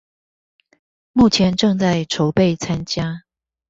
[1.11, 3.21] 目前正在籌備參加